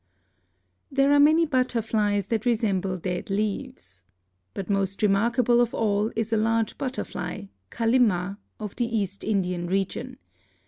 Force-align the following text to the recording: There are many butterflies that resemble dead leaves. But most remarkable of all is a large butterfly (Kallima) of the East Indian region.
There 0.91 1.11
are 1.13 1.19
many 1.19 1.45
butterflies 1.45 2.29
that 2.29 2.43
resemble 2.47 2.97
dead 2.97 3.29
leaves. 3.29 4.01
But 4.55 4.67
most 4.67 5.03
remarkable 5.03 5.61
of 5.61 5.75
all 5.75 6.11
is 6.15 6.33
a 6.33 6.37
large 6.37 6.75
butterfly 6.79 7.49
(Kallima) 7.69 8.39
of 8.59 8.75
the 8.77 8.85
East 8.97 9.23
Indian 9.23 9.67
region. 9.67 10.17